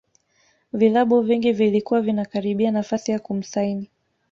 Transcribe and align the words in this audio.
vilabu 0.73 1.21
vingi 1.21 1.51
vilikuwa 1.51 2.01
vinakaribia 2.01 2.71
nafasi 2.71 3.11
ya 3.11 3.19
kumsaini 3.19 3.89